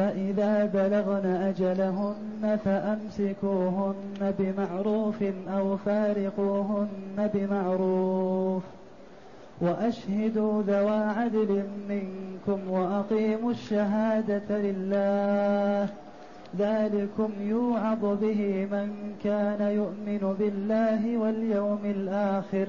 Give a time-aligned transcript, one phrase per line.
[0.00, 8.62] فإذا بلغن أجلهن فأمسكوهن بمعروف أو فارقوهن بمعروف
[9.60, 15.88] وأشهدوا ذوى عدل منكم وأقيموا الشهادة لله
[16.58, 22.68] ذلكم يوعظ به من كان يؤمن بالله واليوم الآخر ۖ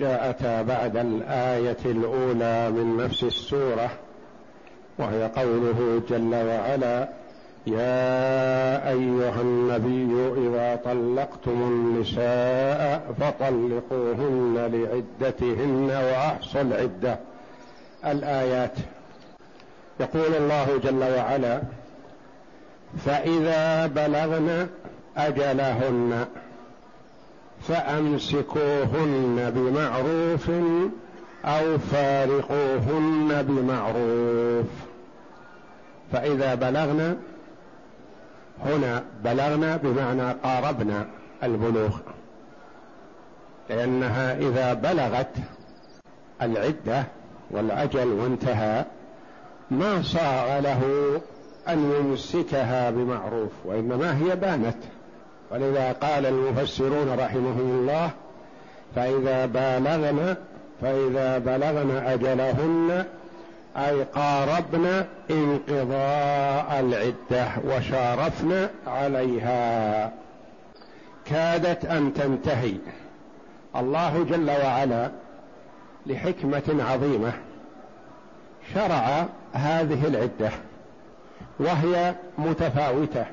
[0.00, 3.90] جاءتا بعد الآية الأولى من نفس السورة
[4.98, 7.08] وهي قوله جل وعلا
[7.66, 17.18] يا أيها النبي إذا طلقتم النساء فطلقوهن لعدتهن وأحصوا العدة.
[18.06, 18.74] الآيات.
[20.00, 21.60] يقول الله جل وعلا
[23.06, 24.68] فإذا بلغن
[25.16, 26.26] أجلهن
[27.68, 30.50] فأمسكوهن بمعروف
[31.44, 34.66] أو فارقوهن بمعروف.
[36.12, 37.16] فإذا بلغنا
[38.64, 41.06] هنا بلغنا بمعنى قاربنا
[41.42, 41.98] البلوغ
[43.70, 45.36] لأنها إذا بلغت
[46.42, 47.04] العدة
[47.50, 48.84] والأجل وانتهى
[49.70, 50.82] ما صار له
[51.68, 54.76] أن يمسكها بمعروف وإنما هي بانت.
[55.50, 58.10] ولذا قال المفسرون رحمهم الله
[58.96, 60.36] فإذا بالغن
[60.82, 63.04] فإذا بلغن أجلهن
[63.76, 70.12] أي قاربن انقضاء العدة وشارفن عليها.
[71.24, 72.74] كادت أن تنتهي.
[73.76, 75.10] الله جل وعلا
[76.06, 77.32] لحكمة عظيمة
[78.74, 80.50] شرع هذه العدة
[81.58, 83.26] وهي متفاوتة.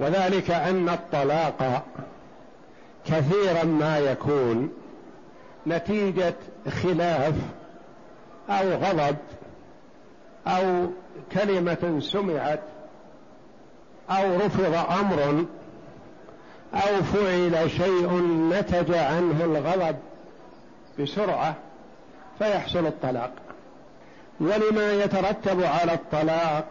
[0.00, 1.84] وذلك أن الطلاق
[3.06, 4.72] كثيرا ما يكون
[5.66, 6.34] نتيجة
[6.82, 7.34] خلاف
[8.50, 9.16] أو غضب
[10.46, 10.86] أو
[11.32, 12.60] كلمة سمعت
[14.10, 15.44] أو رفض أمر
[16.74, 18.10] أو فعل شيء
[18.52, 19.96] نتج عنه الغضب
[21.00, 21.54] بسرعة
[22.38, 23.32] فيحصل الطلاق.
[24.40, 26.66] ولما يترتب على الطلاق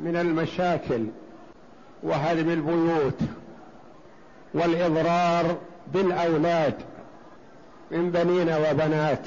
[0.00, 1.06] من المشاكل
[2.04, 3.18] وهدم البيوت
[4.54, 5.56] والإضرار
[5.92, 6.74] بالأولاد
[7.90, 9.26] من بنين وبنات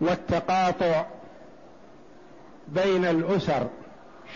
[0.00, 1.04] والتقاطع
[2.68, 3.66] بين الأسر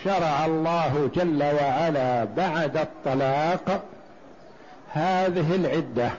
[0.03, 3.83] شرع الله جل وعلا بعد الطلاق
[4.93, 6.11] هذه العدة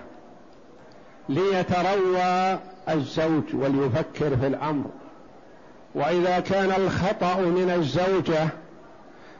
[1.28, 4.84] ليتروى الزوج وليفكر في الأمر.
[5.94, 8.48] وإذا كان الخطأ من الزوجة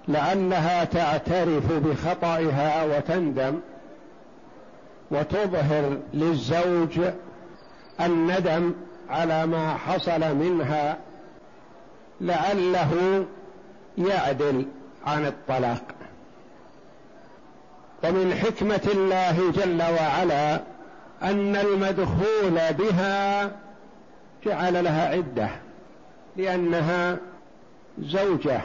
[0.09, 3.61] لعلها تعترف بخطئها وتندم
[5.11, 7.01] وتظهر للزوج
[8.01, 8.75] الندم
[9.11, 10.99] على ما حصل منها
[12.21, 13.25] لعله
[13.99, 14.67] يعدل
[15.07, 15.83] عن الطلاق.
[18.05, 20.61] ومن حكمة الله جل وعلا
[21.23, 23.51] أن المدخول بها
[24.47, 25.49] جعل لها عدة
[26.37, 27.17] لأنها
[27.99, 28.61] زوجة.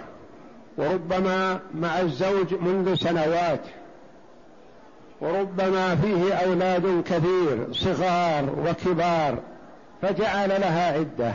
[0.77, 3.61] وربما مع الزوج منذ سنوات
[5.21, 9.37] وربما فيه أولاد كثير صغار وكبار
[10.01, 11.33] فجعل لها عدة.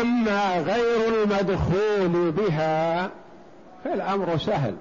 [0.00, 3.10] أما غير المدخول بها
[3.84, 4.74] فالأمر سهل.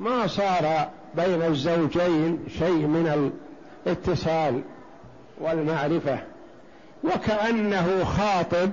[0.00, 3.32] ما صار بين الزوجين شيء من
[3.86, 4.62] الاتصال
[5.40, 6.18] والمعرفة.
[7.04, 8.70] وكأنه خاطب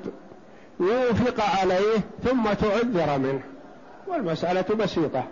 [0.80, 3.42] يوفق عليه ثم تعذر منه.
[4.08, 5.24] والمسألة بسيطة.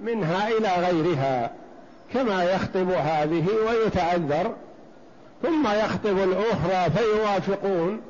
[0.00, 1.50] منها إلى غيرها
[2.14, 4.54] كما يخطب هذه ويتعذر
[5.42, 8.00] ثم يخطب الأخرى فيوافقون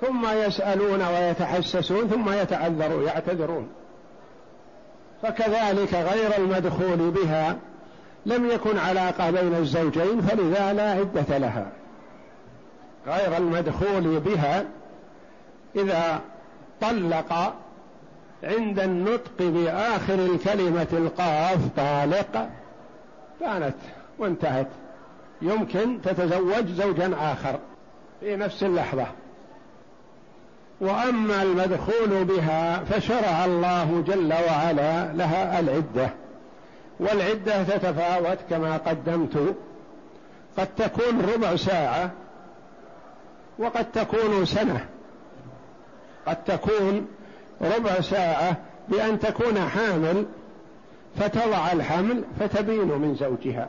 [0.00, 3.68] ثم يسألون ويتحسسون ثم يتعذرون يعتذرون.
[5.22, 7.56] فكذلك غير المدخول بها
[8.26, 11.66] لم يكن علاقة بين الزوجين فلذا لا عدة لها.
[13.06, 14.64] غير المدخول بها
[15.76, 16.20] إذا
[16.80, 17.54] طلق
[18.44, 22.48] عند النطق بآخر الكلمة القاف طالق
[23.40, 23.74] كانت
[24.18, 24.66] وانتهت.
[25.42, 27.58] يمكن تتزوج زوجا آخر
[28.20, 29.06] في نفس اللحظة.
[30.80, 36.10] وأما المدخول بها فشرع الله جل وعلا لها العدة.
[37.00, 39.54] والعدة تتفاوت كما قدمت.
[40.58, 42.10] قد تكون ربع ساعة
[43.58, 44.86] وقد تكون سنة.
[46.26, 47.06] قد تكون
[47.62, 48.56] ربع ساعة
[48.88, 50.26] بأن تكون حامل
[51.16, 53.68] فتضع الحمل فتبين من زوجها.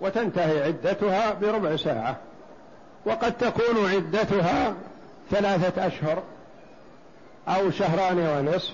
[0.00, 2.16] وتنتهي عدتها بربع ساعة.
[3.06, 4.74] وقد تكون عدتها
[5.30, 6.22] ثلاثة أشهر
[7.48, 8.72] أو شهران ونصف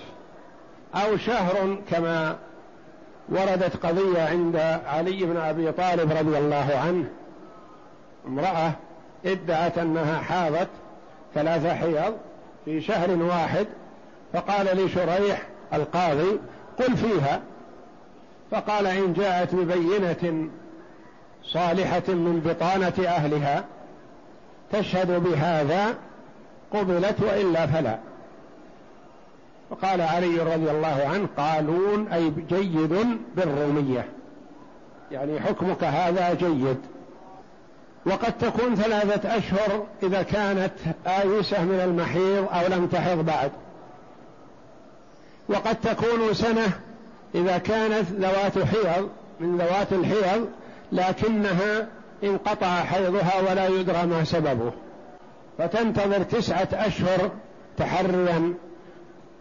[0.95, 2.35] أو شهر كما
[3.29, 4.55] وردت قضية عند
[4.85, 7.05] علي بن أبي طالب رضي الله عنه.
[8.27, 8.71] امرأة
[9.25, 10.67] ادعت أنها حاضت
[11.35, 12.13] ثلاث حيض
[12.65, 13.67] في شهر واحد
[14.33, 15.41] فقال لشريح
[15.73, 16.39] القاضي
[16.79, 17.41] قل فيها.
[18.51, 20.49] فقال إن جاءت ببينة
[21.43, 23.63] صالحة من بطانة أهلها
[24.71, 25.95] تشهد بهذا
[26.73, 27.99] قبلت وإلا فلا.
[29.69, 34.05] وقال علي رضي الله عنه قالون أي جيد بالرومية.
[35.11, 36.77] يعني حكمك هذا جيد.
[38.05, 40.71] وقد تكون ثلاثة أشهر إذا كانت
[41.07, 43.51] آيسة من المحيض أو لم تحض بعد.
[45.49, 46.67] وقد تكون سنة
[47.35, 49.09] إذا كانت ذوات حيض
[49.39, 50.47] من ذوات الحيض
[50.91, 51.87] لكنها
[52.23, 54.71] انقطع حيضها ولا يدرى ما سببه.
[55.57, 57.31] فتنتظر تسعة أشهر
[57.77, 58.53] تحريا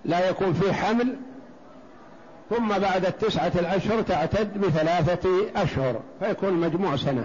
[0.04, 1.16] لا يكون فيه حمل
[2.50, 7.24] ثم بعد التسعة الأشهر تعتد بثلاثة أشهر فيكون مجموع سنة.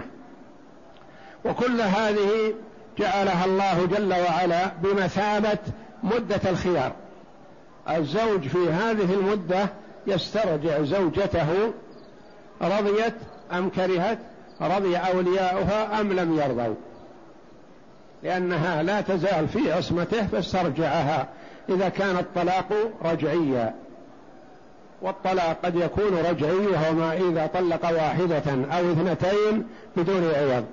[1.44, 2.54] وكل هذه
[2.98, 5.58] جعلها الله جل وعلا بمثابة
[6.02, 6.92] مدة الخيار.
[7.90, 9.68] الزوج في هذه المدة
[10.06, 11.72] يسترجع زوجته
[12.62, 13.14] رضيت
[13.52, 14.18] أم كرهت
[14.60, 16.74] رضي أولياؤها أم لم يرضوا.
[18.22, 21.28] لأنها لا تزال في عصمته فاسترجعها.
[21.68, 22.72] إذا كان الطلاق
[23.04, 23.74] رجعيا.
[25.02, 28.42] والطلاق قد يكون رجعي وهو ما إذا طلق واحدة
[28.72, 29.66] أو اثنتين
[29.96, 30.64] بدون عوض.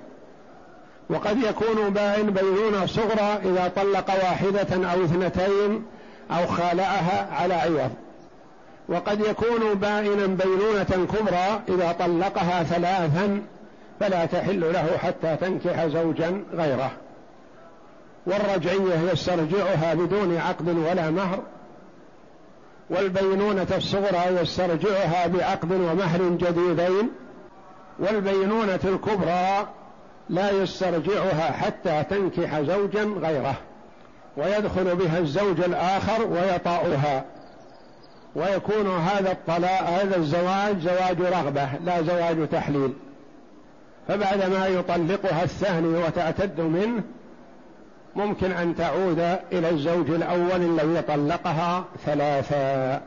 [1.10, 5.84] وقد يكون باين بينونة صغرى إذا طلق واحدة أو اثنتين
[6.30, 7.90] أو خالعها على عوض.
[8.88, 13.42] وقد يكون بائنا بينونة كبرى إذا طلقها ثلاثا
[14.00, 16.90] فلا تحل له حتى تنكح زوجا غيره.
[18.26, 21.42] والرجعية يسترجعها بدون عقد ولا مهر
[22.90, 27.10] والبينونة الصغرى يسترجعها بعقد ومهر جديدين
[27.98, 29.66] والبينونة الكبرى
[30.30, 33.54] لا يسترجعها حتى تنكح زوجا غيره
[34.36, 37.24] ويدخل بها الزوج الآخر ويطأها
[38.36, 42.92] ويكون هذا الطلاق هذا الزواج زواج رغبة لا زواج تحليل.
[44.08, 47.02] فبعدما يطلقها الثاني وتعتد منه
[48.16, 49.18] ممكن أن تعود
[49.52, 53.00] إلى الزوج الأول الذي طلقها ثلاثا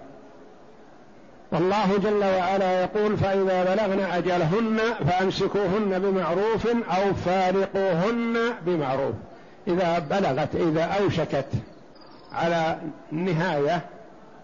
[1.51, 9.15] والله جل وعلا يقول فإذا بلغن أجلهن فأمسكوهن بمعروف أو فارقوهن بمعروف.
[9.67, 11.45] إذا بلغت إذا أوشكت
[12.31, 12.77] على
[13.11, 13.81] النهاية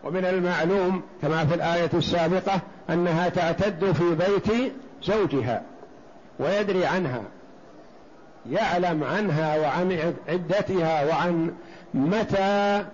[0.04, 5.62] ومن المعلوم كما في الآية السابقة أنها تعتد في بيت زوجها
[6.40, 7.22] ويدري عنها
[8.52, 11.52] يعلم عنها وعن عدتها وعن
[11.94, 12.86] متى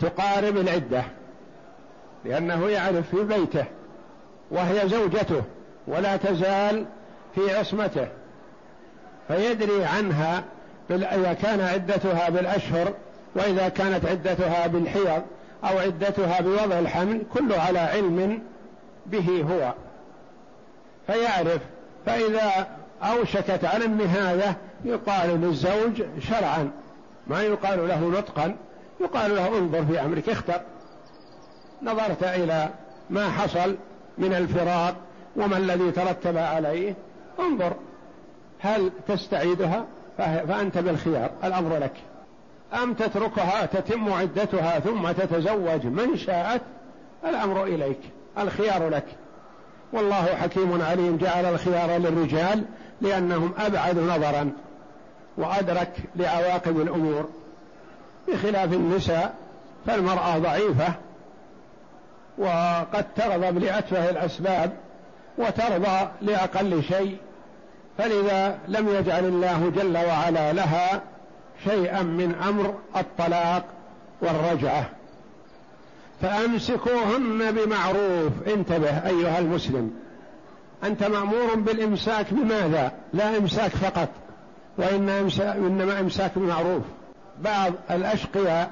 [0.00, 1.02] تقارب العدة.
[2.28, 3.64] لأنه يعرف في بيته
[4.50, 5.42] وهي زوجته
[5.86, 6.84] ولا تزال
[7.34, 8.08] في عصمته.
[9.28, 10.44] فيدري عنها
[10.90, 12.92] إذا كان عدتها بالأشهر
[13.34, 15.22] وإذا كانت عدتها بالحيض
[15.64, 18.42] أو عدتها بوضع الحمل كله على علم
[19.06, 19.72] به هو.
[21.06, 21.60] فيعرف
[22.06, 22.66] فإذا
[23.02, 26.70] أوشكت على النهاية يقال للزوج شرعا.
[27.26, 28.56] ما يقال له نطقا
[29.00, 30.60] يقال له انظر في أمرك اختر.
[31.82, 32.68] نظرت إلى
[33.10, 33.76] ما حصل
[34.18, 34.94] من الفراق
[35.36, 36.94] وما الذي ترتب عليه.
[37.40, 37.72] انظر
[38.60, 39.84] هل تستعيدها؟
[40.18, 41.92] فأنت بالخيار الأمر لك.
[42.82, 46.60] أم تتركها تتم عدتها ثم تتزوج؟ من شاءت؟
[47.24, 48.00] الأمر إليك
[48.38, 49.06] الخيار لك.
[49.92, 52.64] والله حكيم عليم جعل الخيار للرجال
[53.00, 54.52] لأنهم أبعد نظرا
[55.36, 57.28] وأدرك لعواقب الأمور.
[58.28, 59.34] بخلاف النساء
[59.86, 60.94] فالمرأة ضعيفة
[62.38, 64.72] وقد تغضب لأتفه الأسباب
[65.38, 67.16] وترضى لأقل شيء
[67.98, 71.02] فلذا لم يجعل الله جل وعلا لها
[71.64, 73.64] شيئا من أمر الطلاق
[74.20, 74.90] والرجعة.
[76.22, 78.32] فأمسكوهن بمعروف.
[78.46, 79.94] انتبه أيها المسلم
[80.84, 84.08] أنت مأمور بالإمساك بماذا؟ لا إمساك فقط
[84.78, 86.82] وإنما إمساك بمعروف.
[87.40, 88.70] بعض الأشقياء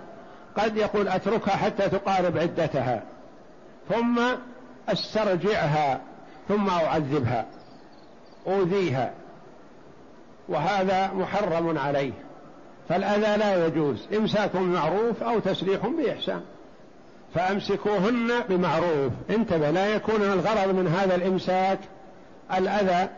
[0.57, 3.03] قد يقول أتركها حتى تقارب عدتها.
[3.89, 4.21] ثم
[4.89, 6.01] استرجعها
[6.49, 7.47] ثم أعذبها
[8.47, 9.13] أوذيها
[10.49, 12.13] وهذا محرم عليه.
[12.89, 16.41] فالأذى لا يجوز إمساك بمعروف أو تسريح بإحسان.
[17.35, 19.13] فأمسكوهن بمعروف.
[19.31, 21.79] انتبه لا يكون الغرض من هذا الإمساك
[22.59, 23.09] الأذى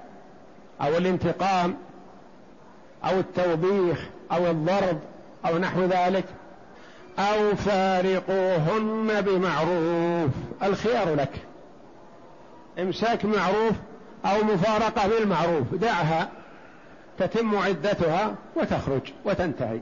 [0.81, 1.77] أو الانتقام
[3.05, 4.99] أو التوبيخ أو الضرب
[5.47, 6.25] أو نحو ذلك.
[7.19, 10.31] أو فارقوهن بمعروف.
[10.63, 11.33] الخيار لك.
[12.79, 13.73] إمساك معروف
[14.25, 15.75] أو مفارقة بالمعروف.
[15.75, 16.29] دعها.
[17.19, 19.81] تتم عدتها وتخرج وتنتهي.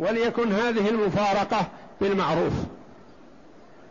[0.00, 1.66] وليكن هذه المفارقة
[2.00, 2.52] بالمعروف.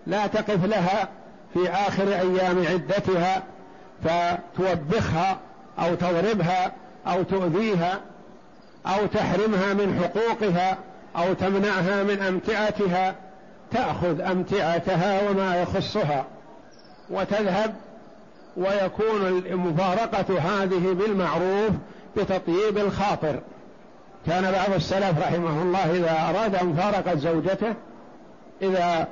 [0.08, 1.10] لا تقف لها
[1.54, 3.44] في آخر أيام عدتها
[4.04, 5.40] فتوبخها
[5.80, 6.72] أو تضربها
[7.08, 8.00] أو تؤذيها
[8.86, 10.78] أو تحرمها من حقوقها.
[11.18, 13.16] أو تمنعها من أمتعتها
[13.72, 16.26] تأخذ أمتعتها وما يخصها.
[17.10, 17.76] وتذهب
[18.58, 21.72] ويكون المفارقة هذه بالمعروف
[22.18, 23.40] بتطييب الخاطر.
[24.26, 27.74] كان بعض السلف رحمه الله إذا أراد مفارقة زوجته
[28.62, 29.08] إذا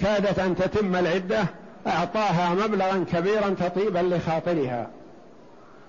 [0.00, 1.44] كادت أن تتم العدة
[1.86, 4.86] أعطاها مبلغا كبيرا تطيبا لخاطرها.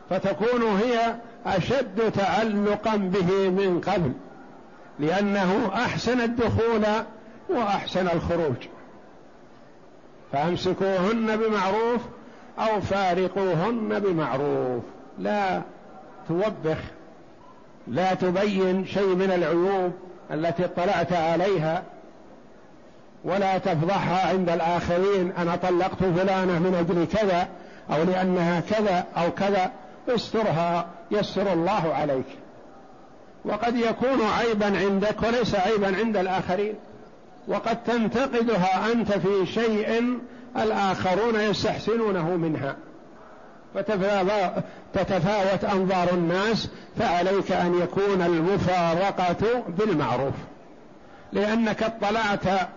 [0.09, 4.11] فتكون هي أشد تعلقا به من قبل.
[4.99, 6.85] لأنه أحسن الدخول
[7.49, 8.55] وأحسن الخروج.
[10.31, 12.01] فأمسكوهن بمعروف
[12.59, 14.83] أو فارقوهن بمعروف.
[15.19, 15.61] لا
[16.27, 16.77] توبخ
[17.87, 19.91] لا تبين شيء من العيوب
[20.31, 21.83] التي اطلعت عليها.
[23.23, 27.47] ولا تفضحها عند الآخرين أنا طلقت فلانة من أجل كذا
[27.91, 29.71] أو لأنها كذا أو كذا.
[30.09, 32.25] استرها يسر الله عليك.
[33.45, 36.73] وقد يكون عيبا عندك وليس عيبا عند الآخرين.
[37.47, 40.19] وقد تنتقدها أنت في شيء
[40.57, 42.75] الآخرون يستحسنونه منها.
[44.93, 46.69] فتتفاوت أنظار الناس
[46.99, 50.33] فعليك أن يكون المفارقة بالمعروف.
[51.33, 52.67] لأنك اطلعت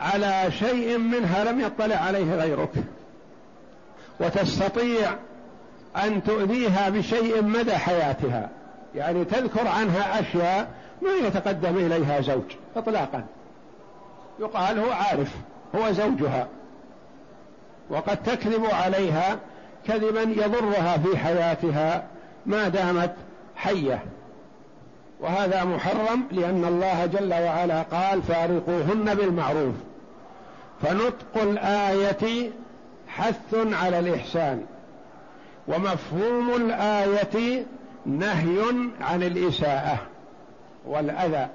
[0.00, 2.72] على شيء منها لم يطلع عليه غيرك.
[4.20, 5.10] وتستطيع
[5.96, 8.48] أن تؤذيها بشيء مدى حياتها.
[8.98, 10.70] يعني تذكر عنها أشياء
[11.02, 13.24] ما يتقدم إليها زوج إطلاقا.
[14.40, 15.34] يقال هو عارف
[15.74, 16.46] هو زوجها.
[17.90, 19.38] وقد تكذب عليها
[19.86, 22.04] كذبا يضرها في حياتها
[22.46, 23.14] ما دامت
[23.56, 24.02] حية.
[25.20, 29.74] وهذا محرم لأن الله جل وعلا قال فارقوهن بالمعروف.
[30.82, 32.50] فنطق الآية
[33.08, 34.64] حث على الإحسان.
[35.68, 37.64] ومفهوم الآية
[38.08, 38.60] نهي
[39.00, 39.98] عن الإساءة
[40.86, 41.48] والأذى.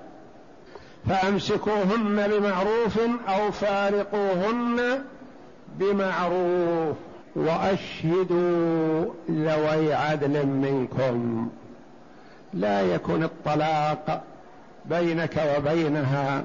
[1.10, 5.04] فأمسكوهن بمعروف أو فارقوهن
[5.80, 6.98] بمعروف
[7.36, 11.50] وأشهدوا ذوي عدل منكم.
[12.54, 14.24] لا يكن الطلاق
[14.86, 16.44] بينك وبينها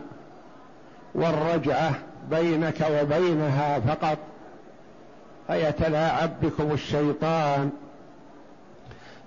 [1.14, 1.94] والرجعة
[2.30, 4.18] بينك وبينها فقط.
[5.46, 7.70] فيتلاعب بكم الشيطان.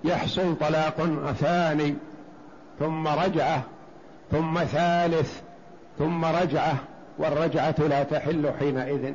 [0.04, 1.94] يحصل طلاق ثاني
[2.78, 3.62] ثم رجعة
[4.30, 5.40] ثم ثالث
[5.98, 6.74] ثم رجعة
[7.18, 9.14] والرجعة لا تحل حينئذ.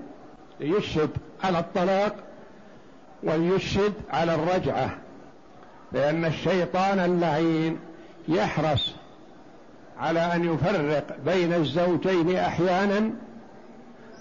[0.60, 1.10] ليشهد
[1.44, 2.15] على الطلاق
[3.24, 4.89] وليشهد على الرجعة
[5.91, 7.79] لأن الشيطان اللعين
[8.27, 8.96] يحرص
[10.00, 13.12] على أن يفرق بين الزوجين أحيانا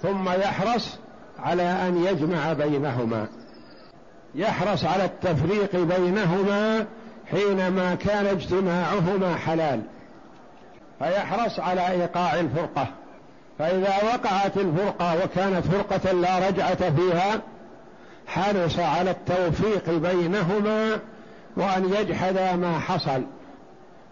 [0.03, 0.99] ثم يحرص
[1.39, 3.29] على أن يجمع بينهما.
[4.37, 6.87] يحرص على التفريق بينهما
[7.31, 9.83] حينما كان اجتماعهما حلال.
[10.99, 12.87] فيحرص على إيقاع الفرقة.
[13.59, 17.41] فإذا وقعت الفرقة وكانت فرقة لا رجعة فيها
[18.27, 20.99] حرص على التوفيق بينهما
[21.57, 23.23] وأن يجحدا ما حصل.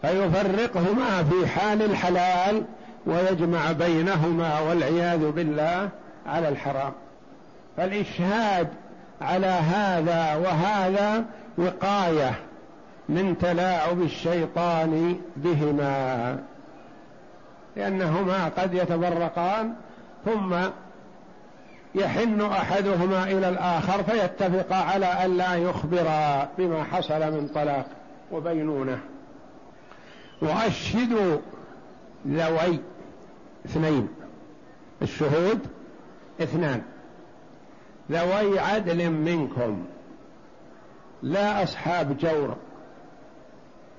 [0.02, 2.64] فيفرقهما في حال الحلال
[3.07, 5.88] ويجمع بينهما والعياذ بالله
[6.26, 6.93] على الحرام.
[7.76, 8.69] فالإشهاد
[9.25, 11.25] على هذا وهذا
[11.59, 12.35] وقاية
[13.09, 16.38] من تلاعب الشيطان بهما.
[17.76, 19.75] لأنهما قد يتفرقان
[20.25, 20.54] ثم
[21.95, 27.87] يحن أحدهما إلى الآخر فيتفقا على أن لا يخبرا بما حصل من طلاق
[28.33, 28.99] وبينونة.
[30.43, 31.37] واشهدوا
[32.28, 32.81] ذوي
[33.66, 34.09] اثنين
[35.02, 35.59] الشهود
[36.40, 36.83] اثنان.
[38.11, 39.85] ذوي عدل منكم
[41.23, 42.57] لا أصحاب جور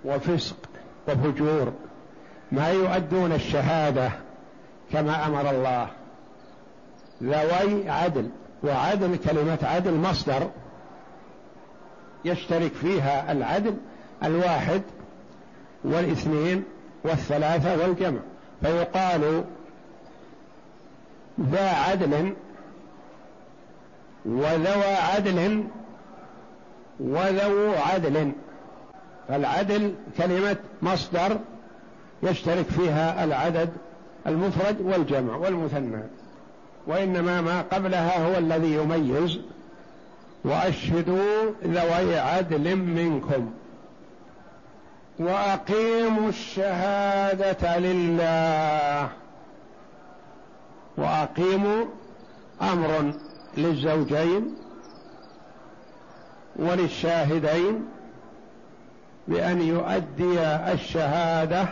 [0.06, 0.56] وفسق
[1.08, 1.74] وفجور
[2.52, 4.12] ما يؤدون الشهادة
[4.92, 5.88] كما أمر الله.
[7.24, 8.30] ذوي عدل
[8.64, 10.50] وعدل كلمة عدل مصدر
[12.26, 13.78] يشترك فيها العدل
[14.24, 14.82] الواحد
[15.84, 16.64] والاثنين
[17.04, 18.20] والثلاثة والجمع.
[18.62, 19.44] فيقال
[21.42, 22.34] ذا عدل
[24.26, 25.64] وذوى عدل
[27.00, 28.32] وذو عدل.
[29.28, 31.38] فالعدل كلمة مصدر
[32.24, 33.70] يشترك فيها العدد
[34.28, 36.04] المفرد والجمع والمثنى
[36.88, 39.40] وإنما ما قبلها هو الذي يميز.
[40.44, 43.54] وأشهدوا ذوي عدل منكم.
[45.20, 49.10] وأقيموا الشهادة لله.
[50.98, 51.86] وأقيموا
[52.62, 53.14] أمر
[53.58, 54.56] للزوجين
[56.56, 57.86] وللشاهدين
[59.28, 60.40] بأن يؤدي
[60.74, 61.66] الشهادة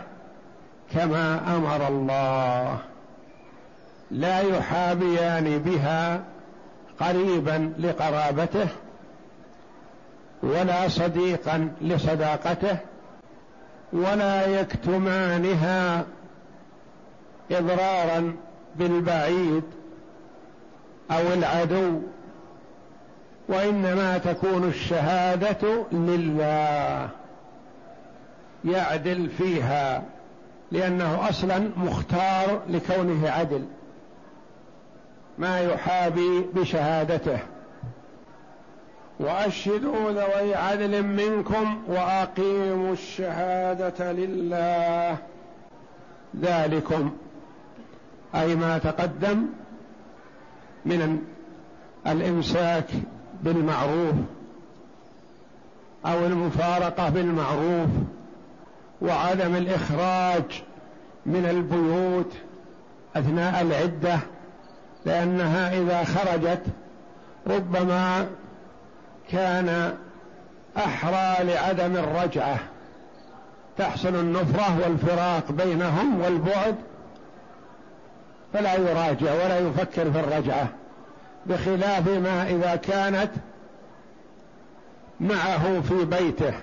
[0.94, 2.78] كما أمر الله.
[4.10, 6.24] لا يحابيان بها
[7.00, 8.68] قريبا لقرابته
[10.42, 12.76] ولا صديقا لصداقته
[13.92, 16.04] ولا يكتمانها
[17.50, 18.36] اضرارا
[18.76, 19.62] بالبعيد
[21.10, 22.00] أو العدو
[23.48, 27.08] وإنما تكون الشهادة لله
[28.64, 30.02] يعدل فيها
[30.72, 33.64] لأنه أصلا مختار لكونه عدل
[35.38, 37.38] ما يحابي بشهادته.
[39.20, 45.16] وأشهدوا ذوي عدل منكم وأقيموا الشهادة لله.
[46.40, 47.12] ذلكم
[48.34, 49.46] أي ما تقدم.
[50.84, 51.18] من
[52.06, 52.86] الإمساك
[53.42, 54.14] بالمعروف
[56.06, 57.88] أو المفارقة بالمعروف
[59.02, 60.62] وعدم الإخراج
[61.26, 62.32] من البيوت
[63.16, 64.18] أثناء العدة
[65.06, 66.62] لأنها إذا خرجت
[67.46, 68.26] ربما
[69.30, 69.94] كان
[70.76, 72.58] أحرى لعدم الرجعة.
[73.78, 76.74] تحصل النفرة والفراق بينهم والبعد
[78.54, 80.68] فلا يراجع ولا يفكر في الرجعة
[81.46, 83.30] بخلاف ما إذا كانت
[85.20, 86.54] معه في بيته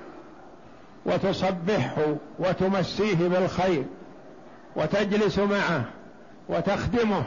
[1.05, 3.85] وتصبحه وتمسيه بالخير
[4.75, 5.83] وتجلس معه
[6.49, 7.23] وتخدمه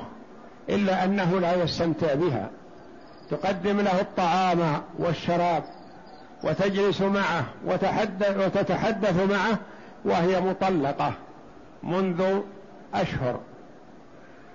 [0.69, 2.51] إلا أنه لا يستمتع بها.
[3.31, 5.65] تقدم له الطعام والشراب
[6.45, 9.59] وتجلس معه وتحدث وتتحدث معه
[10.05, 11.13] وهي مطلقة
[11.83, 12.41] منذ
[12.95, 13.41] أشهر.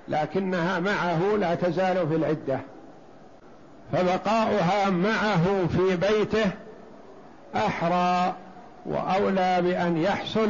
[0.10, 2.60] لكنها معه لا تزال في العدة
[3.92, 6.52] فبقاؤها معه في بيته
[7.56, 8.36] أحرى
[8.86, 10.50] وأولى بأن يحصل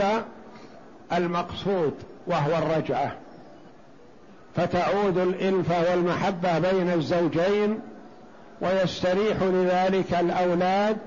[1.14, 1.94] المقصود
[2.28, 3.12] وهو الرجعة.
[4.56, 7.80] فتعود الالفه والمحبة بين الزوجين
[8.62, 10.98] ويستريح لذلك الأولاد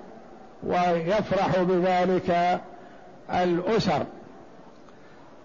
[0.62, 2.60] ويفرح بذلك
[3.30, 4.02] الأسر.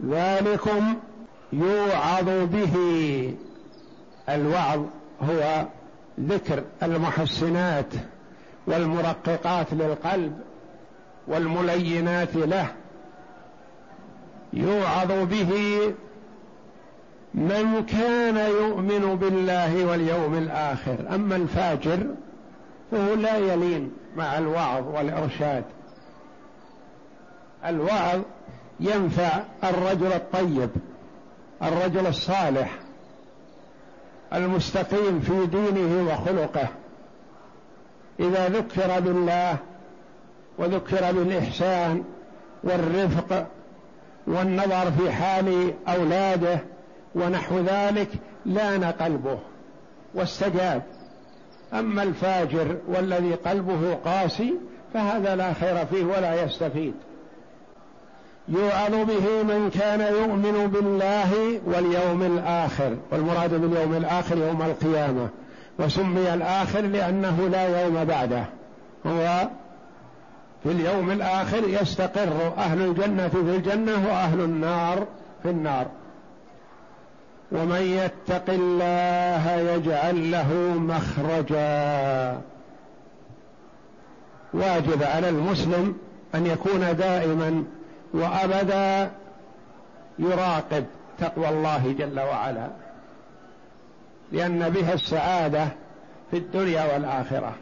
[0.06, 0.96] ذلكم
[1.53, 2.75] يوعظ به.
[4.29, 4.79] الوعظ
[5.21, 5.65] هو
[6.19, 7.93] ذكر المحسنات
[8.67, 10.39] والمرققات للقلب
[11.27, 12.67] والملينات له.
[14.53, 15.53] يوعظ به
[17.33, 20.95] من كان يؤمن بالله واليوم الآخر.
[21.15, 22.07] أما الفاجر
[22.91, 25.63] فهو لا يلين مع الوعظ والإرشاد.
[27.65, 28.19] الوعظ
[28.79, 30.69] ينفع الرجل الطيب.
[31.63, 32.80] الرجل الصالح
[34.34, 36.67] المستقيم في دينه وخلقه.
[38.20, 39.58] إذا ذكر بالله
[40.58, 42.04] وذكر بالإحسان
[42.63, 43.48] والرفق
[44.28, 46.60] والنظر في حال أولاده
[47.15, 48.10] ونحو ذلك
[48.46, 49.39] لأن قلبه
[50.13, 50.82] واستجاب.
[51.74, 54.54] أما الفاجر والذي قلبه قاسي
[54.93, 56.93] فهذا لا خير فيه ولا يستفيد.
[58.49, 65.29] يوعظ به من كان يؤمن بالله واليوم الآخر والمراد باليوم الآخر يوم القيامة
[65.79, 68.45] وسمي الآخر لأنه لا يوم بعده
[69.05, 69.47] هو
[70.63, 75.05] في اليوم الآخر يستقر أهل الجنة في الجنة وأهل النار
[75.43, 75.86] في النار.
[77.51, 82.41] ومن يتق الله يجعل له مخرجا.
[84.53, 85.95] واجب على المسلم
[86.36, 87.63] أن يكون دائما
[88.17, 89.12] وأبدا
[90.19, 90.86] يراقب
[91.19, 92.67] تقوى الله جل وعلا
[94.32, 95.67] لأن بها السعادة
[96.32, 97.53] في الدنيا والآخرة.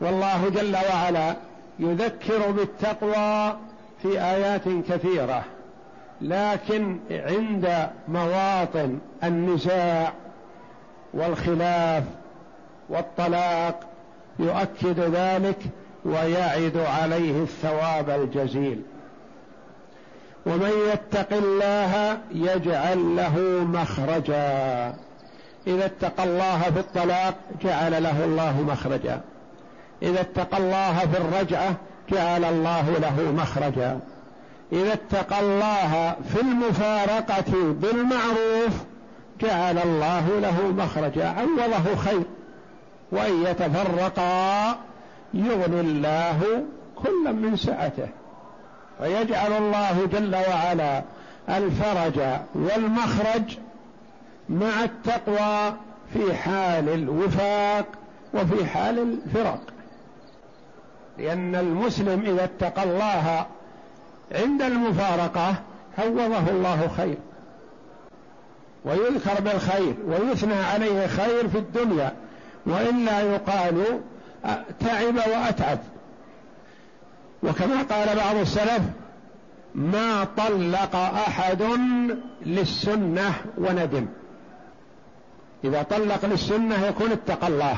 [0.00, 1.36] والله جل وعلا
[1.78, 3.56] يذكر بالتقوى
[4.02, 5.44] في آيات كثيرة
[6.20, 10.12] لكن عند مواطن النزاع
[11.14, 12.04] والخلاف
[12.88, 13.80] والطلاق
[14.38, 15.58] يؤكد ذلك
[16.04, 18.82] ويعد عليه الثواب الجزيل.
[20.46, 24.94] ومن يتق الله يجعل له مخرجا.
[25.66, 29.20] إذا اتقى الله في الطلاق جعل له الله مخرجا.
[30.02, 31.74] إذا اتقى الله في الرجعة
[32.10, 33.98] جعل الله له مخرجا.
[34.72, 38.74] إذا اتقى الله في المفارقة بالمعروف
[39.40, 41.26] جعل الله له مخرجا.
[41.26, 42.22] عوضه خير.
[43.12, 44.76] وإن يتفرقا
[45.34, 46.64] يغني الله
[46.96, 48.08] كلا من سعته.
[48.98, 51.02] فيجعل الله جل وعلا
[51.48, 52.20] الفرج
[52.54, 53.58] والمخرج
[54.48, 55.74] مع التقوى
[56.12, 57.86] في حال الوفاق
[58.34, 59.60] وفي حال الفرق
[61.18, 63.46] لأن المسلم إذا اتقى الله
[64.32, 65.54] عند المفارقة
[65.98, 67.16] عوضه الله خير
[68.84, 72.12] ويذكر بالخير ويثنى عليه خير في الدنيا
[72.66, 74.00] وإلا يقال
[74.80, 75.78] تعب وأتعب.
[77.42, 78.82] وكما قال بعض السلف
[79.74, 81.62] ما طلق أحد
[82.46, 84.06] للسنة وندم.
[85.64, 87.76] إذا طلق للسنة يكون اتقى الله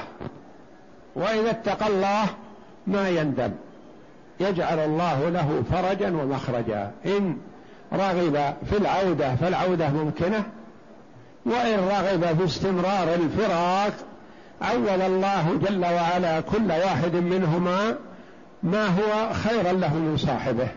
[1.17, 2.25] وإذا اتقى الله
[2.87, 3.51] ما يندم.
[4.41, 6.91] يجعل الله له فرجا ومخرجا.
[7.07, 7.37] إن
[7.93, 10.45] رغب في العودة فالعودة ممكنة.
[11.47, 13.93] وإن رغب في استمرار الفراق
[14.63, 17.97] عوض الله جل وعلا كل واحد منهما
[18.65, 20.69] ما هو خيرا له من صاحبه.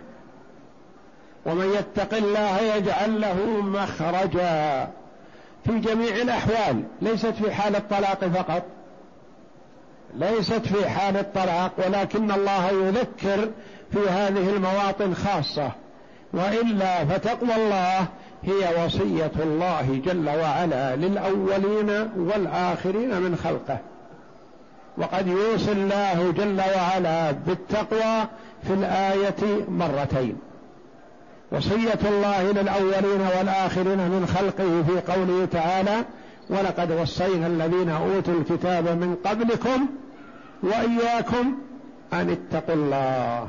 [1.45, 4.87] ومن يتق الله يجعل له مخرجا.
[5.65, 8.63] في جميع الأحوال ليست في حال الطلاق فقط.
[10.15, 13.49] ليست في حال الطلاق ولكن الله يذكر
[13.91, 15.71] في هذه المواطن خاصة.
[16.33, 18.07] وإلا فتقوى الله
[18.43, 23.79] هي وصية الله جل وعلا للأولين والآخرين من خلقه.
[24.97, 28.27] وقد يوصي الله جل وعلا بالتقوى
[28.67, 30.37] في الآية مرتين.
[31.51, 36.05] وصية الله للأولين والآخرين من خلقه في قوله تعالى
[36.49, 39.87] ولقد وصينا الذين أوتوا الكتاب من قبلكم
[40.63, 41.55] وإياكم
[42.13, 43.47] أن اتقوا الله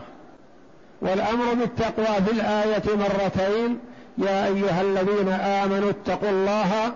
[1.02, 3.78] والأمر بالتقوى في الآية مرتين
[4.18, 6.92] يا أيها الذين آمنوا اتقوا الله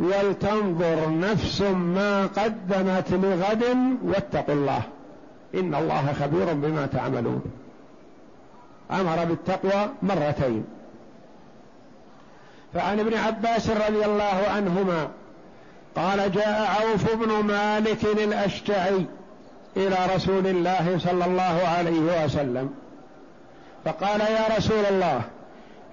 [0.00, 3.64] ولتنظر نفس ما قدمت لغد
[4.04, 4.82] واتقوا الله.
[5.54, 7.42] إن الله خبير بما تعملون.
[8.90, 10.64] أمر بالتقوى مرتين.
[12.74, 15.08] فعن ابن عباس رضي الله عنهما
[15.96, 19.06] قال جاء عوف بن مالك الأشجعي
[19.76, 22.70] إلى رسول الله صلى الله عليه وسلم.
[23.84, 25.22] فقال يا رسول الله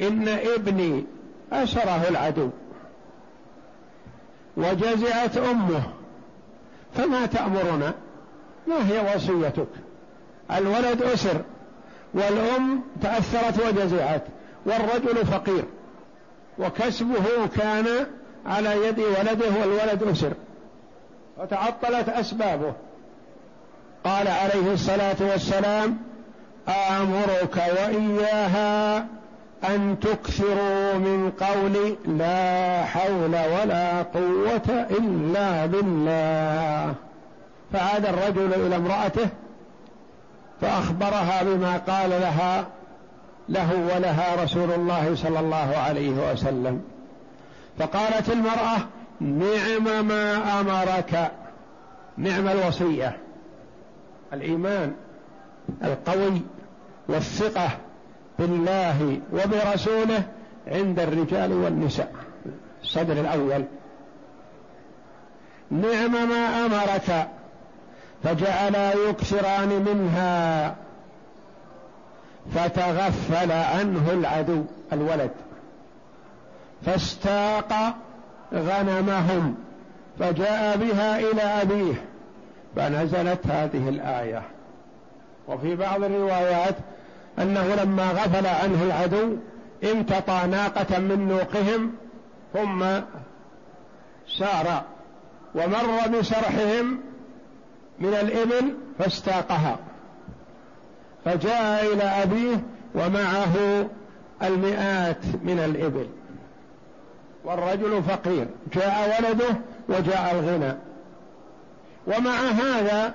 [0.01, 1.03] إن ابني
[1.53, 2.49] أسره العدو.
[4.57, 5.83] وجزعت أمه.
[6.95, 7.93] فما تامرنا
[8.67, 9.67] ما هي وصيتك؟
[10.51, 11.41] الولد أسر
[12.13, 14.23] والأم تأثرت وجزعت
[14.65, 15.63] والرجل فقير.
[16.59, 17.85] وكسبه كان
[18.45, 20.33] على يد ولده والولد أسر.
[21.37, 22.73] فتعطلت أسبابه.
[24.03, 25.97] قال عليه الصلاة والسلام
[26.67, 29.07] آمرك وإياها
[29.69, 36.93] أن تكثروا من قول لا حول ولا قوة إلا بالله.
[37.73, 39.29] فعاد الرجل إلى امرأته
[40.61, 42.65] فأخبرها بما قال لها
[43.49, 46.81] له ولها رسول الله صلى الله عليه وسلم.
[47.79, 48.77] فقالت المرأة
[49.19, 51.31] نعم ما أمرك.
[52.17, 53.17] نعم الوصية
[54.33, 54.93] الإيمان
[55.83, 56.41] القوي
[57.07, 57.69] والثقة.
[58.39, 60.23] بالله وبرسوله
[60.67, 62.13] عند الرجال والنساء.
[62.83, 63.63] الصدر الأول.
[65.71, 67.27] نعم ما أمرك
[68.23, 70.75] فجعلا يكثران منها
[72.55, 75.31] فتغفل عنه العدو الولد.
[76.85, 77.95] فاستاق
[78.53, 79.55] غنمهم
[80.19, 81.93] فجاء بها إلى أبيه
[82.75, 84.41] فنزلت هذه الآية.
[85.47, 86.75] وفي بعض الروايات
[87.39, 89.37] أنه لما غفل عنه العدو
[89.91, 91.91] امتطى ناقة من نوقهم
[92.53, 92.85] ثم
[94.37, 94.83] سار
[95.55, 96.99] ومر بسرحهم
[97.99, 99.77] من الإبل فاستاقها.
[101.25, 102.63] فجاء إلى أبيه
[102.95, 103.85] ومعه
[104.43, 106.07] المئات من الإبل.
[107.45, 109.55] والرجل فقير جاء ولده
[109.89, 110.73] وجاء الغنى.
[112.07, 113.13] ومع هذا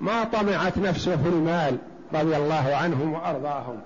[0.00, 1.78] ما طمعت نفسه في المال.
[2.14, 3.80] رضي الله عنهم وأرضاهم.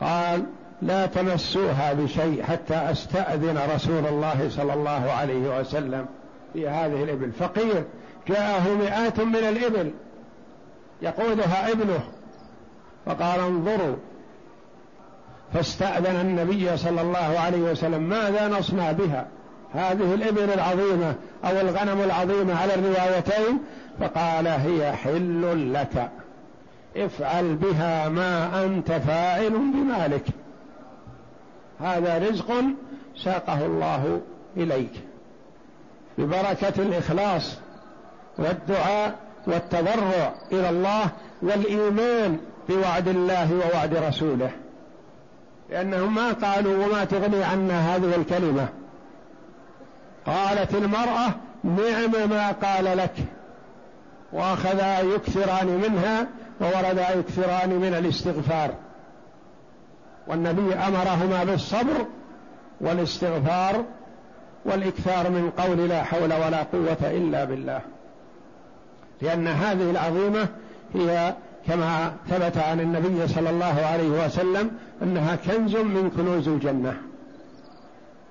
[0.00, 0.44] قال
[0.82, 6.06] لا تمسوها بشيء حتى أستأذن رسول الله صلى الله عليه وسلم.
[6.52, 7.32] في هذه الإبل.
[7.32, 7.84] فقير.
[8.28, 9.90] جاءه مئات من الإبل.
[11.02, 12.00] يقودها ابنه.
[13.06, 13.96] فقال انظروا.
[15.54, 18.02] فاستأذن النبي صلى الله عليه وسلم.
[18.02, 19.26] ماذا نصنع بها؟
[19.74, 23.58] هذه الإبل العظيمة أو الغنم العظيمة على الروايتين؟
[24.00, 26.10] فقال هي حل لك.
[26.98, 30.24] افعل بها ما أنت فاعل بمالك.
[31.80, 32.52] هذا رزق
[33.24, 34.20] ساقه الله
[34.56, 34.92] إليك.
[36.18, 37.58] ببركة الإخلاص
[38.38, 39.14] والدعاء
[39.46, 41.10] والتضرع إلى الله
[41.42, 44.50] والإيمان بوعد الله ووعد رسوله.
[45.70, 48.68] لأنهم ما قالوا وما تغني عنا هذه الكلمة.
[50.26, 51.34] قالت المرأة
[51.64, 53.14] نعم ما قال لك.
[54.32, 56.26] وأخذا يكثران منها
[56.60, 58.70] ووردا يكثران من الاستغفار.
[60.26, 62.06] والنبي أمرهما بالصبر
[62.80, 63.84] والاستغفار
[64.64, 67.80] والإكثار من قول لا حول ولا قوة إلا بالله.
[69.22, 70.48] لأن هذه العظيمة
[70.94, 71.34] هي
[71.66, 74.70] كما ثبت عن النبي صلى الله عليه وسلم
[75.02, 76.96] أنها كنز من كنوز الجنة.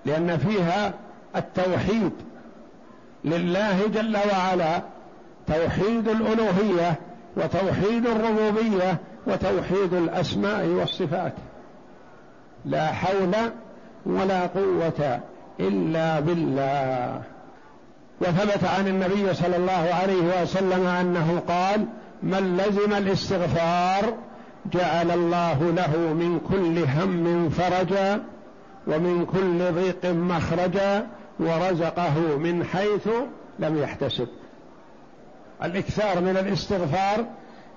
[0.06, 0.94] لأن فيها
[1.36, 2.12] التوحيد
[3.26, 4.82] لله جل وعلا
[5.48, 6.96] توحيد الألوهية
[7.38, 8.98] وتوحيد الربوبية
[9.28, 11.34] وتوحيد الأسماء والصفات.
[12.66, 13.36] لا حول
[14.06, 15.20] ولا قوة
[15.60, 17.22] إلا بالله.
[18.22, 21.86] وثبت عن النبي صلى الله عليه وسلم أنه قال
[22.24, 24.14] من لزم الاستغفار
[24.74, 28.22] جعل الله له من كل هم فرجا
[28.88, 31.08] ومن كل ضيق مخرجا
[31.40, 33.08] ورزقه من حيث
[33.60, 34.28] لم يحتسب.
[35.64, 37.26] الإكثار من الاستغفار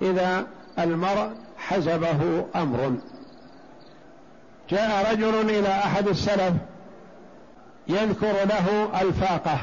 [0.03, 0.47] إذا
[0.79, 2.97] المرء حزبه أمر.
[4.71, 6.55] جاء رجل إلى أحد السلف
[7.89, 9.59] يذكر له الفاقة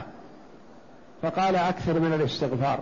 [1.22, 2.80] فقال أكثر من الاستغفار.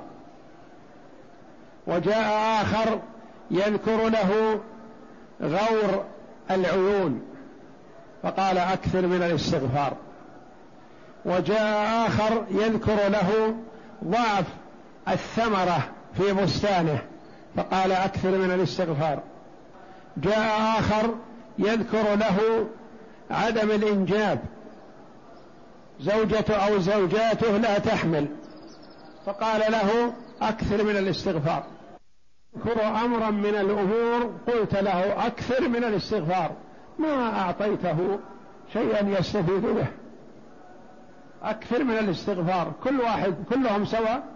[1.87, 2.99] وجاء آخر
[3.51, 4.59] يذكر له
[5.41, 6.03] غور
[6.51, 7.21] العيون
[8.23, 9.93] فقال أكثر من الاستغفار.
[11.25, 13.55] وجاء آخر يذكر له
[14.03, 14.45] ضعف
[15.07, 17.01] الثمرة في بستانه
[17.55, 19.23] فقال أكثر من الاستغفار.
[20.17, 21.15] جاء آخر
[21.59, 22.67] يذكر له
[23.31, 24.39] عدم الإنجاب.
[25.99, 28.27] زوجته أو زوجاته لا تحمل.
[29.25, 31.63] فقال له أكثر من الاستغفار.
[32.55, 36.51] اذكر أمرا من الأمور قلت له أكثر من الاستغفار.
[36.99, 38.19] ما أعطيته
[38.73, 39.87] شيئا يستفيد به.
[41.43, 42.71] أكثر من الاستغفار.
[42.83, 44.34] كل واحد كلهم سواء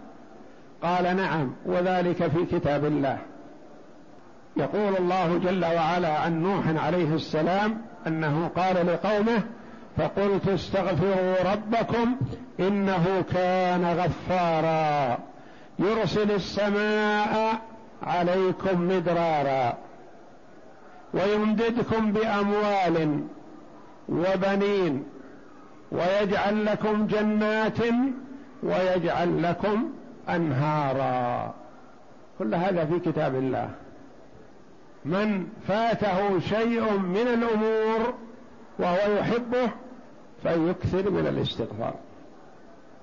[0.82, 3.18] قال نعم وذلك في كتاب الله.
[4.56, 9.42] يقول الله جل وعلا عن نوح عليه السلام أنه قال لقومه
[9.96, 12.16] فقلت استغفروا ربكم
[12.60, 15.18] إنه كان غفارا.
[15.78, 17.60] يرسل السماء
[18.02, 19.76] عليكم مدرارا.
[21.14, 23.24] ويمددكم بأموال
[24.08, 25.04] وبنين.
[25.92, 27.78] ويجعل لكم جنات
[28.62, 29.90] ويجعل لكم
[30.36, 31.54] أنهارا.
[32.38, 33.70] كل هذا في كتاب الله.
[35.04, 38.14] من فاته شيء من الأمور
[38.78, 39.70] وهو يحبه
[40.42, 41.94] فيكثر من الاستغفار.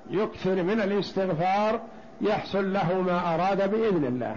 [0.09, 1.79] يكثر من الاستغفار
[2.21, 4.35] يحصل له ما أراد بإذن الله.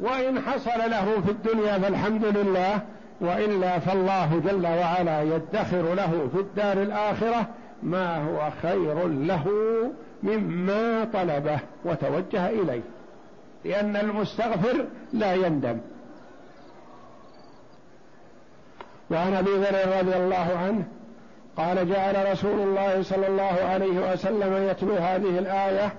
[0.00, 2.80] وإن حصل له في الدنيا فالحمد لله
[3.20, 7.46] وإلا فالله جل وعلا يدخر له في الدار الآخرة
[7.82, 9.46] ما هو خير له
[10.22, 12.82] مما طلبه وتوجه إليه
[13.64, 15.78] لأن المستغفر لا يندم.
[19.10, 20.84] وعن أبي ذر رضي الله عنه
[21.56, 25.92] قال جعل رسول الله صلى الله عليه وسلم يتلو هذه الآية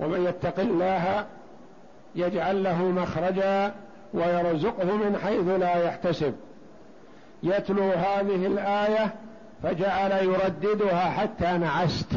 [0.00, 1.26] ومن يتق الله
[2.14, 3.74] يجعل له مخرجا
[4.14, 6.34] ويرزقه من حيث لا يحتسب.
[7.42, 9.14] يتلو هذه الآية
[9.62, 12.12] فجعل يرددها حتى نعست.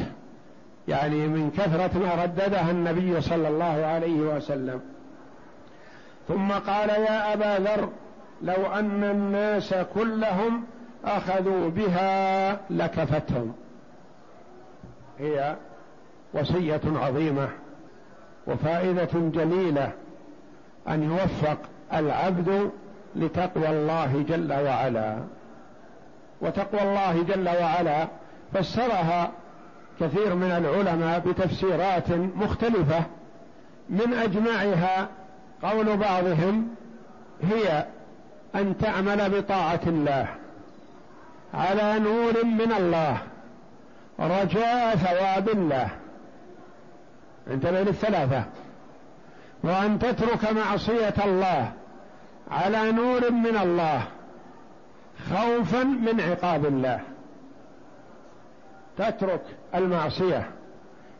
[0.87, 4.81] يعني من كثرة ما رددها النبي صلى الله عليه وسلم.
[6.27, 7.89] ثم قال يا أبا ذر
[8.41, 10.63] لو أن الناس كلهم
[11.05, 13.53] أخذوا بها لكفتهم.
[15.19, 15.55] هي
[16.33, 17.49] وصية عظيمة
[18.47, 19.91] وفائدة جليلة
[20.87, 21.57] أن يوفق
[21.93, 22.71] العبد
[23.15, 25.17] لتقوى الله جل وعلا.
[26.41, 28.07] وتقوى الله جل وعلا
[28.53, 29.31] فسرها
[30.01, 33.03] كثير من العلماء بتفسيرات مختلفة
[33.89, 35.07] من أجمعها
[35.63, 36.75] قول بعضهم
[37.43, 37.85] هي
[38.55, 40.27] أن تعمل بطاعة الله
[41.53, 43.17] على نور من الله
[44.19, 45.89] رجاء ثواب الله.
[47.47, 48.43] انتبه للثلاثة.
[49.63, 51.71] وأن تترك معصية الله
[52.51, 54.01] على نور من الله
[55.29, 56.99] خوفا من عقاب الله.
[59.01, 59.41] تترك
[59.75, 60.49] المعصية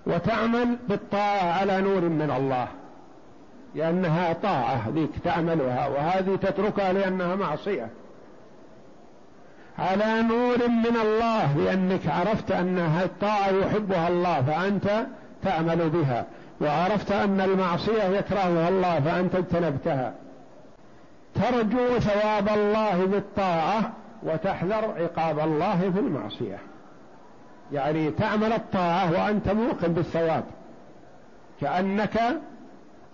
[0.06, 2.68] وتعمل بالطاعة على نور من الله
[3.76, 7.90] لأنها طاعة ذيك تعملها وهذه تتركها لأنها معصية.
[9.80, 15.06] على نور من الله لأنك عرفت انها الطاعة يحبها الله فأنت
[15.44, 16.26] تعمل بها
[16.62, 20.14] وعرفت أن المعصية يكرهها الله فأنت اجتنبتها.
[21.36, 23.92] ترجو ثواب الله بالطاعة
[24.24, 26.71] وتحذر عقاب الله في المعصية.
[27.74, 30.44] يعني تعمل الطاعة وأنت موقن بالثواب
[31.62, 32.20] كأنك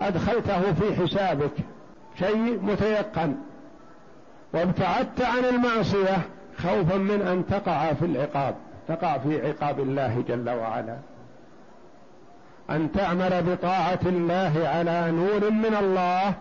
[0.01, 1.51] أدخلته في حسابك.
[2.19, 3.35] شيء متيقن.
[4.53, 6.17] وابتعدت عن المعصية
[6.57, 8.55] خوفا من أن تقع في العقاب.
[8.87, 10.97] تقع في عقاب الله جل وعلا.
[12.69, 16.33] أن تعمل بطاعة الله على نور من الله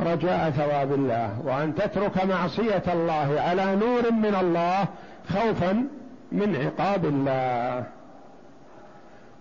[0.00, 1.40] رجاء ثواب الله.
[1.44, 4.84] وأن تترك معصية الله على نور من الله
[5.28, 5.86] خوفا
[6.32, 7.84] من عقاب الله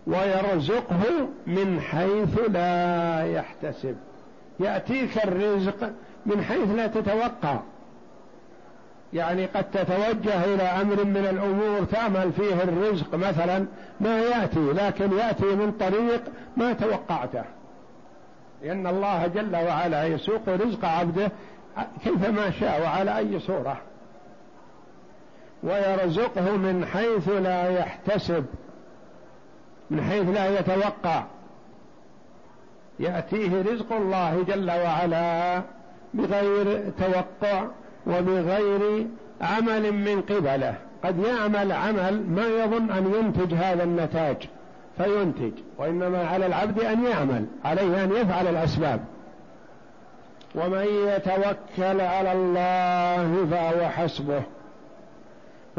[0.08, 3.95] ويرزقه من حيث لا يحتسب.
[4.60, 5.91] يأتيك الرزق
[6.25, 7.60] من حيث لا تتوقع.
[9.13, 13.65] يعني قد تتوجه إلى أمر من الأمور تعمل فيه الرزق مثلا
[13.99, 16.21] ما يأتي لكن يأتي من طريق
[16.58, 17.43] ما توقعته.
[18.63, 21.32] لأن الله جل وعلا يسوق رزق عبده
[22.04, 23.82] كيفما شاء وعلى أي صورة.
[25.63, 28.45] ويرزقه من حيث لا يحتسب
[29.89, 31.24] من حيث لا يتوقع.
[33.00, 35.62] يأتيه رزق الله جل وعلا
[36.13, 37.65] بغير توقع
[38.08, 39.08] وبغير
[39.41, 40.76] عمل من قبله.
[41.04, 44.38] قد يعمل عمل ما يظن أن ينتج هذا النتاج
[44.98, 45.52] فينتج.
[45.78, 49.00] وإنما على العبد أن يعمل عليه أن يفعل الأسباب.
[50.56, 54.41] ومن يتوكل على الله فهو حسبه.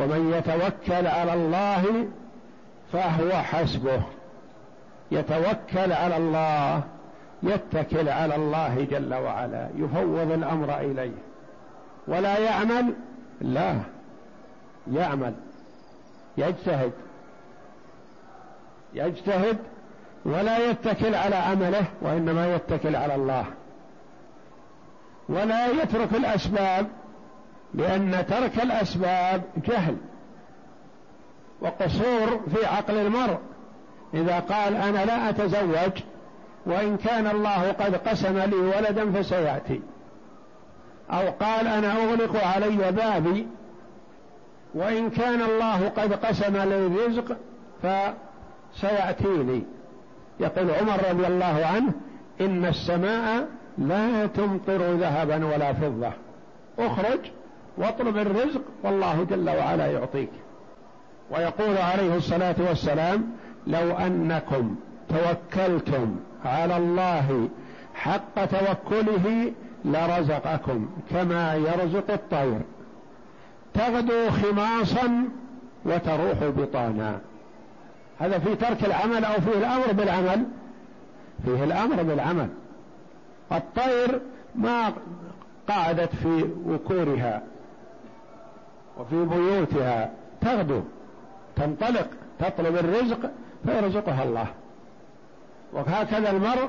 [0.01, 2.09] ومن يتوكل على الله
[2.93, 4.03] فهو حسبه.
[5.11, 6.83] يتوكل على الله
[7.43, 11.17] يتكل على الله جل وعلا يفوض الأمر إليه.
[12.09, 12.95] ولا يعمل؟
[13.41, 13.77] لا.
[14.93, 15.35] يعمل.
[16.39, 16.93] يجتهد.
[18.95, 19.59] يجتهد
[20.25, 23.45] ولا يتكل على عمله وإنما يتكل على الله.
[25.29, 26.87] ولا يترك الأسباب.
[27.75, 29.97] لأن ترك الأسباب جهل
[31.61, 33.39] وقصور في عقل المرء.
[34.15, 36.03] إذا قال أنا لا أتزوج
[36.67, 39.81] وإن كان الله قد قسم لي ولدا فسيأتي.
[41.11, 43.47] أو قال أنا أغلق علي بابي
[44.75, 47.37] وإن كان الله قد قسم لي الرزق
[47.83, 49.63] فسياتيني
[50.41, 51.93] يقول عمر رضي الله عنه
[52.41, 56.13] إن السماء لا تمطر ذهبا ولا فضة.
[56.79, 57.19] أخرج
[57.81, 60.31] واطلب الرزق والله جل وعلا يعطيك.
[61.31, 63.33] ويقول عليه الصلاة والسلام
[63.67, 64.75] لو أنكم
[65.09, 67.49] توكلتم على الله
[67.95, 69.53] حق توكله
[69.85, 72.61] لرزقكم كما يرزق الطير.
[73.75, 75.25] تغدو خماصا
[75.85, 77.21] وتروح بطانا.
[78.19, 80.45] هذا في ترك العمل أو فيه الأمر بالعمل؟
[81.45, 82.49] فيه الأمر بالعمل.
[83.53, 84.21] الطير
[84.55, 84.93] ما
[85.69, 87.43] قعدت في وكورها.
[89.01, 90.11] وفي بيوتها
[90.41, 90.81] تغدو
[91.57, 92.07] تنطلق
[92.39, 93.31] تطلب الرزق
[93.65, 94.47] فيرزقها الله.
[95.73, 96.69] وهكذا المرء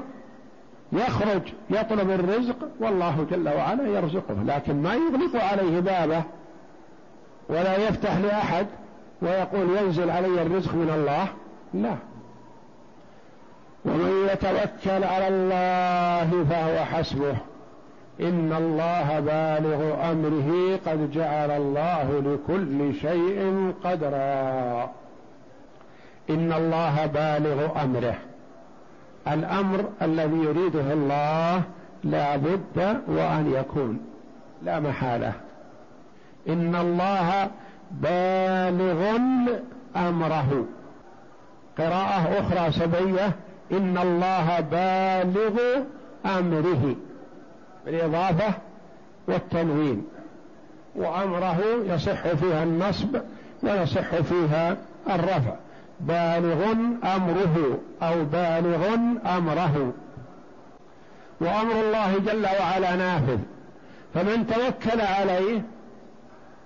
[0.92, 6.24] يخرج يطلب الرزق والله جل وعلا يرزقه لكن ما يغلق عليه بابه
[7.50, 8.68] ولا يفتح لأحد
[9.22, 11.28] ويقول ينزل علي الرزق من الله
[11.74, 11.96] لا.
[13.86, 17.36] ومن يتوكل على الله فهو حسبه.
[18.20, 24.90] إن الله بالغ أمره قد جعل الله لكل شيء قدرا.
[26.30, 28.16] إن الله بالغ أمره.
[29.28, 31.62] الأمر الذي يريده الله
[32.04, 34.00] لا بد وأن يكون.
[34.64, 35.34] لا محالة.
[36.50, 37.50] إن الله
[37.92, 39.18] بالغ
[39.96, 40.66] أمره.
[41.78, 43.36] قراءة أخرى سبية
[43.72, 45.60] إن الله بالغ
[46.26, 46.96] أمره.
[47.86, 48.54] بالإضافة
[49.28, 50.06] والتنوين
[50.96, 53.18] وأمره يصح فيها النصب
[53.64, 54.78] ويصح فيها
[55.10, 55.56] الرفع.
[56.00, 56.72] بالغ
[57.16, 58.96] أمره أو بالغ
[59.38, 59.94] أمره.
[61.42, 63.38] وأمر الله جل وعلا نافذ
[64.14, 65.62] فمن توكل عليه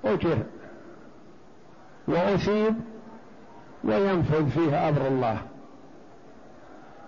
[0.06, 0.38] أجر
[2.08, 2.76] وأثيب
[3.84, 5.38] وينفذ فيه أمر الله.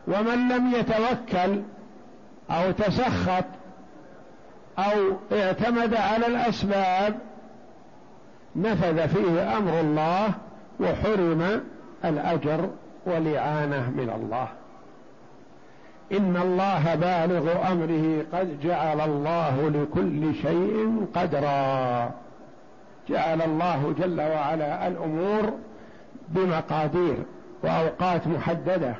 [0.07, 1.61] ومن لم يتوكل
[2.51, 3.45] أو تسخط
[4.79, 7.15] أو اعتمد على الأسباب
[8.55, 10.29] نفذ فيه أمر الله
[10.79, 11.63] وحرم
[12.05, 12.69] الأجر
[13.05, 14.47] والإعانة من الله.
[16.11, 22.11] إن الله بالغ أمره قد جعل الله لكل شيء قدرا.
[23.09, 25.53] جعل الله جل وعلا الأمور
[26.29, 27.15] بمقادير
[27.63, 28.95] وأوقات محددة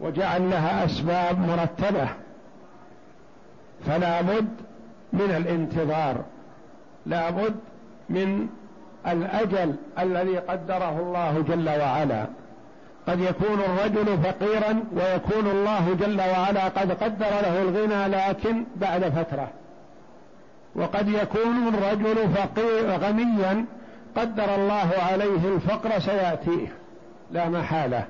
[0.00, 2.08] وجعل لها أسباب مرتبة.
[3.86, 4.48] فلا بد
[5.12, 6.24] من الانتظار
[7.06, 7.54] لا بد
[8.08, 8.48] من
[9.06, 12.26] الأجل الذي قدره الله جل وعلا.
[13.08, 19.48] قد يكون الرجل فقيرا ويكون الله جل وعلا قد قدر له الغنى لكن بعد فترة.
[20.74, 23.64] وقد يكون الرجل فقير غنيا
[24.16, 26.68] قدر الله عليه الفقر سيأتيه
[27.30, 28.04] لا محالة.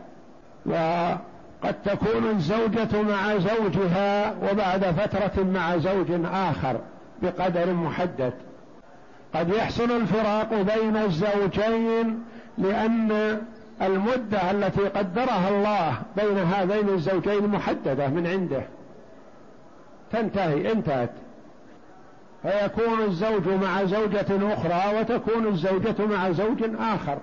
[1.62, 6.80] وقد تكون الزوجة مع زوجها وبعد فترة مع زوج آخر
[7.22, 8.32] بقدر محدد.
[9.34, 12.24] قد يحصل الفراق بين الزوجين
[12.58, 13.40] لأن
[13.82, 18.62] المدة التي قدرها الله بين هذين الزوجين محددة من عنده.
[20.12, 21.10] تنتهي انتهت.
[22.42, 27.18] فيكون الزوج مع زوجة أخرى وتكون الزوجة مع زوج آخر.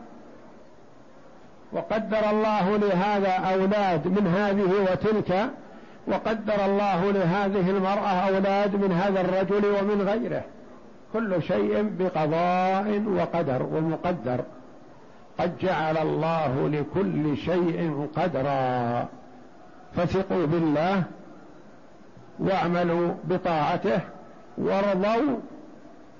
[1.74, 5.50] وقدر الله لهذا أولاد من هذه وتلك
[6.08, 10.42] وقدر الله لهذه المرأة أولاد من هذا الرجل ومن غيره.
[11.14, 14.40] كل شيء بقضاء وقدر ومقدر.
[15.40, 19.06] قد جعل الله لكل شيء قدرا.
[19.96, 21.04] فثقوا بالله
[22.40, 24.00] واعملوا بطاعته
[24.58, 25.38] وارضوا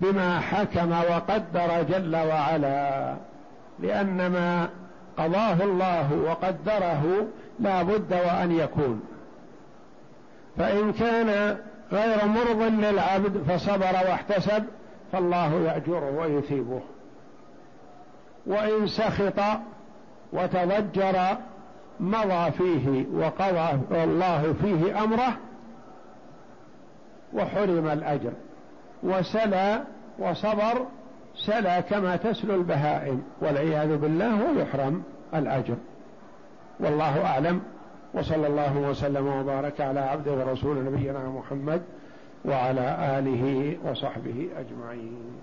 [0.02, 3.16] بما حكم وقدر جل وعلا.
[3.80, 4.70] لأن ما
[5.18, 7.28] قضاه الله وقدره
[7.60, 9.02] لا بد وأن يكون.
[10.58, 11.58] فإن كان
[11.92, 14.64] غير مرض للعبد فصبر واحتسب
[15.12, 16.82] فالله يأجره ويثيبه.
[18.46, 19.40] وإن سخط
[20.34, 21.38] وتضجر
[22.00, 25.38] مضى فيه وقضى الله فيه أمره
[27.34, 28.32] وحرم الأجر
[29.04, 29.82] وسلى
[30.20, 30.86] وصبر
[31.36, 35.04] سلى كما تسلو البهائم والعياذ بالله ويحرم
[35.36, 35.76] الأجر.
[36.80, 37.62] والله أعلم
[38.14, 41.82] وصلى الله وسلم وبارك على عبده ورسول نبينا محمد
[42.46, 45.43] وعلى آله وصحبه أجمعين.